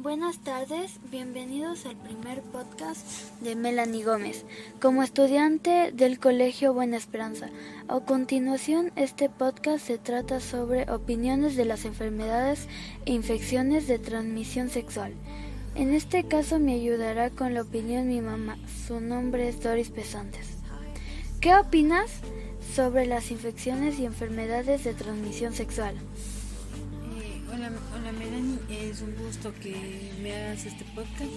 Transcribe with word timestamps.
Buenas 0.00 0.38
tardes, 0.38 1.00
bienvenidos 1.10 1.84
al 1.84 1.96
primer 1.96 2.40
podcast 2.40 3.04
de 3.40 3.56
Melanie 3.56 4.04
Gómez, 4.04 4.44
como 4.80 5.02
estudiante 5.02 5.90
del 5.92 6.20
Colegio 6.20 6.72
Buena 6.72 6.96
Esperanza. 6.96 7.50
A 7.88 7.98
continuación, 7.98 8.92
este 8.94 9.28
podcast 9.28 9.84
se 9.84 9.98
trata 9.98 10.38
sobre 10.38 10.88
opiniones 10.88 11.56
de 11.56 11.64
las 11.64 11.84
enfermedades 11.84 12.68
e 13.06 13.12
infecciones 13.12 13.88
de 13.88 13.98
transmisión 13.98 14.70
sexual. 14.70 15.14
En 15.74 15.92
este 15.92 16.22
caso 16.22 16.60
me 16.60 16.74
ayudará 16.74 17.30
con 17.30 17.52
la 17.52 17.62
opinión 17.62 18.06
mi 18.06 18.20
mamá, 18.20 18.56
su 18.86 19.00
nombre 19.00 19.48
es 19.48 19.60
Doris 19.60 19.90
Pesantes. 19.90 20.58
¿Qué 21.40 21.56
opinas 21.56 22.20
sobre 22.72 23.04
las 23.04 23.32
infecciones 23.32 23.98
y 23.98 24.06
enfermedades 24.06 24.84
de 24.84 24.94
transmisión 24.94 25.54
sexual? 25.54 25.96
Hola, 27.50 27.70
hola 27.94 28.12
Melanie, 28.12 28.58
es 28.68 29.00
un 29.00 29.14
gusto 29.16 29.54
que 29.62 30.12
me 30.22 30.36
hagas 30.36 30.66
este 30.66 30.84
podcast 30.94 31.32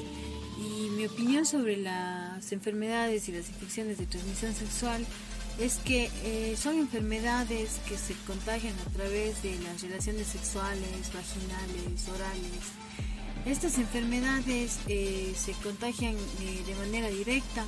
y 0.57 0.89
mi 0.89 1.05
opinión 1.05 1.45
sobre 1.45 1.77
las 1.77 2.51
enfermedades 2.51 3.29
y 3.29 3.31
las 3.31 3.47
infecciones 3.47 3.97
de 3.97 4.07
transmisión 4.07 4.53
sexual 4.53 5.05
es 5.57 5.77
que 5.77 6.09
eh, 6.23 6.57
son 6.57 6.79
enfermedades 6.79 7.79
que 7.87 7.97
se 7.97 8.13
contagian 8.27 8.73
a 8.85 8.91
través 8.91 9.41
de 9.41 9.57
las 9.59 9.81
relaciones 9.81 10.27
sexuales, 10.27 11.13
vaginales, 11.13 12.09
orales. 12.09 12.61
Estas 13.45 13.77
enfermedades 13.77 14.79
eh, 14.87 15.33
se 15.35 15.53
contagian 15.63 16.15
eh, 16.15 16.63
de 16.67 16.75
manera 16.75 17.07
directa 17.07 17.63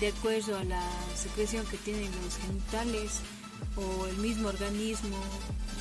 de 0.00 0.08
acuerdo 0.08 0.56
a 0.58 0.64
la 0.64 0.88
secreción 1.16 1.66
que 1.66 1.76
tienen 1.78 2.10
los 2.22 2.36
genitales 2.36 3.20
o 3.76 4.06
el 4.06 4.16
mismo 4.18 4.48
organismo, 4.48 5.16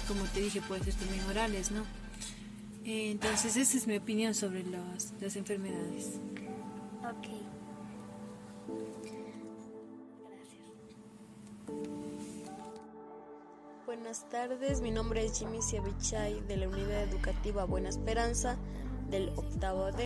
como 0.08 0.24
te 0.26 0.42
dije, 0.42 0.62
puede 0.62 0.84
ser 0.84 0.96
también 0.96 1.24
orales, 1.26 1.72
¿no? 1.72 1.84
Entonces, 2.86 3.56
esa 3.56 3.78
es 3.78 3.88
mi 3.88 3.98
opinión 3.98 4.34
sobre 4.34 4.64
las, 4.66 5.14
las 5.22 5.36
enfermedades. 5.36 6.20
Ok. 7.00 7.28
Gracias. 10.28 10.64
Buenas 13.86 14.30
tardes, 14.30 14.82
mi 14.82 14.92
nombre 14.92 15.24
es 15.24 15.40
Jimmy 15.40 15.62
Siavichay 15.62 16.42
de 16.42 16.58
la 16.58 16.68
Unidad 16.68 17.04
Educativa 17.04 17.64
Buena 17.66 17.90
Esperanza 17.90 18.58
del 19.10 19.30
octavo 19.30 19.92
D. 19.92 20.06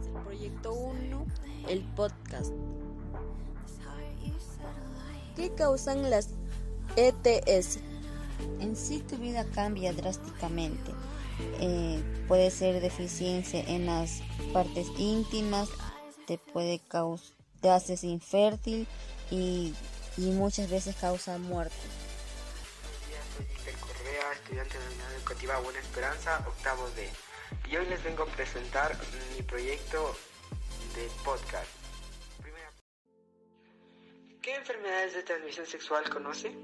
Es 0.00 0.06
el 0.06 0.12
proyecto 0.24 0.72
1, 0.72 1.26
el 1.68 1.84
podcast. 1.94 2.52
¿Qué 5.36 5.52
causan 5.54 6.10
las 6.10 6.30
ETS? 6.96 7.78
En 8.60 8.76
sí 8.76 9.00
tu 9.00 9.16
vida 9.16 9.44
cambia 9.54 9.92
drásticamente. 9.92 10.92
Eh, 11.60 12.02
puede 12.28 12.50
ser 12.50 12.80
deficiencia 12.80 13.60
en 13.66 13.86
las 13.86 14.22
partes 14.52 14.86
íntimas, 14.96 15.68
te 16.26 16.38
puede 16.38 16.78
causar, 16.78 17.34
te 17.60 17.70
haces 17.70 18.04
infértil 18.04 18.86
y, 19.30 19.74
y 20.16 20.30
muchas 20.30 20.70
veces 20.70 20.94
causa 20.96 21.38
muerte. 21.38 21.74
Soy 23.36 23.46
Iker 23.46 23.74
Correa, 23.80 24.32
estudiante 24.32 24.78
de 24.78 24.84
la 24.84 24.90
Unidad 24.90 25.14
Educativa 25.16 25.58
Buena 25.60 25.80
Esperanza, 25.80 26.44
octavo 26.46 26.88
D. 26.94 27.08
Y 27.70 27.76
hoy 27.76 27.86
les 27.86 28.02
vengo 28.04 28.22
a 28.22 28.26
presentar 28.26 28.96
mi 29.34 29.42
proyecto 29.42 30.14
de 30.94 31.08
podcast. 31.24 31.83
¿Qué 34.44 34.54
enfermedades 34.56 35.14
de 35.14 35.22
transmisión 35.22 35.64
sexual 35.64 36.06
conoce? 36.10 36.54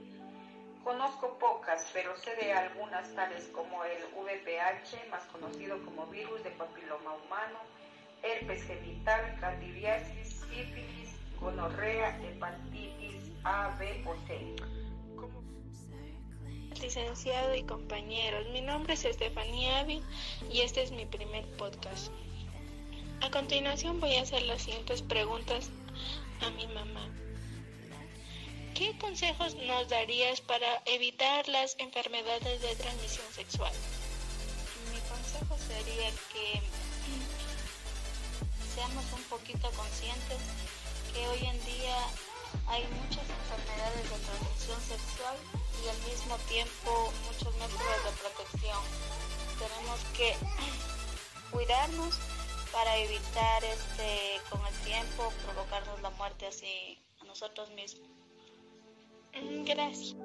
Conozco 0.85 1.39
pocas, 1.39 1.89
pero 1.95 2.15
sé 2.19 2.37
de 2.37 2.53
algunas 2.53 3.11
tales 3.15 3.49
como 3.55 3.83
el 3.85 4.05
VPH, 4.15 5.09
más 5.09 5.25
conocido 5.29 5.83
como 5.87 6.07
virus 6.09 6.45
de 6.45 6.51
papiloma 6.51 7.15
humano, 7.15 7.59
herpes 8.23 8.65
genital, 8.65 9.35
candidiasis, 9.41 10.29
sífilis, 10.41 11.09
gonorrea, 11.41 12.21
hepatitis 12.23 13.33
A, 13.45 13.75
B 13.79 14.05
o 14.07 14.15
C. 14.27 14.57
¿Cómo? 15.17 15.43
Licenciado 16.83 17.55
y 17.55 17.63
compañeros, 17.63 18.47
mi 18.53 18.61
nombre 18.61 18.93
es 18.93 19.07
Estefanía 19.07 19.79
Ávila 19.79 20.07
y 20.51 20.61
este 20.61 20.83
es 20.83 20.93
mi 20.93 21.07
primer 21.07 21.47
podcast. 21.57 22.13
A 23.23 23.31
continuación 23.31 24.01
voy 24.01 24.17
a 24.17 24.23
hacer 24.23 24.43
las 24.43 24.61
siguientes 24.61 25.01
preguntas 25.01 25.71
a 26.43 26.51
mi 26.51 26.67
mamá. 26.67 27.09
¿Qué 28.81 28.97
consejos 28.97 29.55
nos 29.57 29.91
darías 29.91 30.41
para 30.41 30.81
evitar 30.87 31.47
las 31.49 31.77
enfermedades 31.79 32.63
de 32.63 32.75
transmisión 32.77 33.31
sexual? 33.31 33.73
Mi 34.91 34.99
consejo 35.01 35.55
sería 35.69 36.09
que 36.33 36.63
seamos 38.75 39.05
un 39.13 39.23
poquito 39.25 39.71
conscientes 39.73 40.39
que 41.13 41.29
hoy 41.29 41.47
en 41.47 41.63
día 41.67 41.95
hay 42.69 42.87
muchas 43.05 43.29
enfermedades 43.29 44.03
de 44.09 44.19
transmisión 44.25 44.81
sexual 44.81 45.37
y 45.85 45.89
al 45.91 45.99
mismo 46.11 46.39
tiempo 46.49 47.13
muchos 47.29 47.53
métodos 47.57 48.05
de 48.07 48.13
protección. 48.17 48.81
Tenemos 49.61 50.01
que 50.17 50.35
cuidarnos 51.51 52.15
para 52.73 52.97
evitar 52.97 53.63
este 53.63 54.41
con 54.49 54.65
el 54.65 54.75
tiempo 54.87 55.31
provocarnos 55.45 56.01
la 56.01 56.09
muerte 56.17 56.47
así 56.47 56.99
a 57.21 57.25
nosotros 57.25 57.69
mismos. 57.73 58.30
Mm, 59.35 59.65
Gracias. 59.65 60.17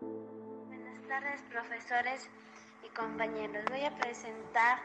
Buenas 0.00 1.02
tardes, 1.08 1.40
profesores 1.50 2.28
y 2.84 2.88
compañeros. 2.94 3.64
Voy 3.70 3.84
a 3.84 3.94
presentar 3.96 4.78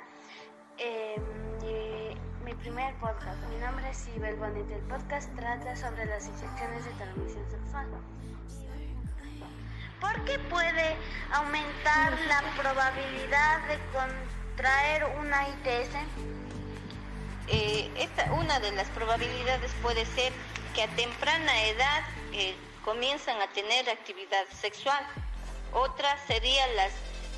eh, 0.77 1.15
mi, 1.61 2.45
mi 2.45 2.53
primer 2.55 2.93
podcast. 2.95 3.41
Mi 3.49 3.57
nombre 3.57 3.89
es 3.89 3.97
Sibel 3.97 4.35
Bonet. 4.35 4.69
El 4.71 4.81
podcast 4.83 5.33
trata 5.35 5.75
sobre 5.75 6.05
las 6.05 6.27
infecciones 6.27 6.85
de 6.85 6.91
transmisión 6.91 7.49
sexual. 7.49 7.87
¿Por 9.99 10.25
qué 10.25 10.37
puede 10.49 10.95
aumentar 11.33 12.11
la 12.27 12.43
probabilidad 12.61 13.67
de 13.67 13.79
contraer 13.91 15.05
una 15.19 15.47
ITS? 15.49 15.95
Eh, 17.47 17.91
esta, 17.97 18.31
una 18.33 18.59
de 18.59 18.71
las 18.73 18.87
probabilidades 18.89 19.71
puede 19.81 20.05
ser 20.05 20.33
que 20.75 20.83
a 20.83 20.87
temprana 20.89 21.63
edad 21.67 22.03
eh, 22.33 22.53
comienzan 22.83 23.41
a 23.41 23.47
tener 23.53 23.89
actividad 23.89 24.45
sexual. 24.59 25.03
Otra 25.73 26.17
sería 26.27 26.67
las 26.75 26.91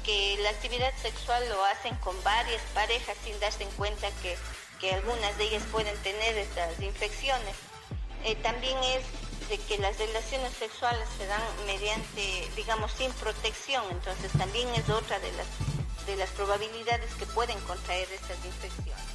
que 0.03 0.37
la 0.41 0.49
actividad 0.49 0.91
sexual 1.01 1.47
lo 1.49 1.63
hacen 1.65 1.95
con 1.97 2.15
varias 2.23 2.61
parejas 2.73 3.15
sin 3.23 3.39
darse 3.39 3.63
en 3.63 3.71
cuenta 3.71 4.07
que, 4.23 4.35
que 4.79 4.93
algunas 4.93 5.37
de 5.37 5.45
ellas 5.45 5.63
pueden 5.71 5.95
tener 5.97 6.37
estas 6.37 6.79
infecciones. 6.81 7.55
Eh, 8.23 8.35
también 8.37 8.77
es 8.83 9.03
de 9.49 9.57
que 9.59 9.77
las 9.77 9.97
relaciones 9.99 10.53
sexuales 10.53 11.07
se 11.17 11.27
dan 11.27 11.41
mediante, 11.65 12.49
digamos, 12.55 12.91
sin 12.91 13.11
protección, 13.13 13.83
entonces 13.91 14.31
también 14.37 14.67
es 14.75 14.89
otra 14.89 15.19
de 15.19 15.31
las, 15.33 15.47
de 16.07 16.15
las 16.15 16.29
probabilidades 16.31 17.13
que 17.15 17.25
pueden 17.27 17.59
contraer 17.61 18.07
estas 18.11 18.43
infecciones. 18.43 19.06